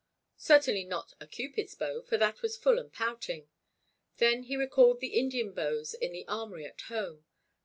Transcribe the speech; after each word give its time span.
Certainly 0.39 0.85
not 0.85 1.13
a 1.19 1.27
Cupid's 1.27 1.75
bow, 1.75 2.01
for 2.01 2.17
that 2.17 2.41
was 2.41 2.57
full 2.57 2.79
and 2.79 2.91
pouting. 2.91 3.47
Then 4.17 4.41
he 4.45 4.57
recalled 4.57 4.99
the 4.99 5.13
Indian 5.13 5.51
bows 5.53 5.93
in 5.93 6.11
the 6.11 6.27
armory 6.27 6.65
at 6.65 6.81
home. 6.81 7.23